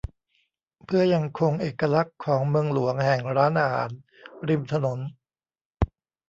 [0.85, 3.89] เพื่อยังคงเอกลักษณ์ของเมืองหลวงแห่งร้านอาหาร
[4.49, 4.99] ริมถนน